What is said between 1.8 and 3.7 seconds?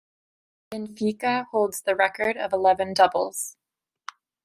the record of eleven Doubles.